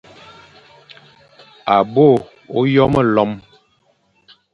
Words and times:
À 1.75 1.77
bôe 1.93 2.15
ôyo 2.59 2.85
melom, 2.93 3.31